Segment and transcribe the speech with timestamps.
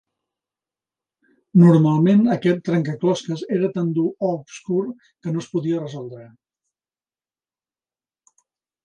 [1.63, 4.79] Normalment, aquest trencaclosques era tan dur o obscur,
[5.27, 6.27] que no es podia resoldre.